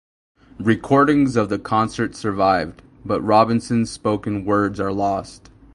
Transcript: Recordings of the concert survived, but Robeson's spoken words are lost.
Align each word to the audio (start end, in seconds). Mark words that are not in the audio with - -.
Recordings 0.57 1.35
of 1.35 1.49
the 1.49 1.59
concert 1.59 2.15
survived, 2.15 2.81
but 3.05 3.21
Robeson's 3.21 3.91
spoken 3.91 4.45
words 4.45 4.79
are 4.79 4.91
lost. 4.91 5.51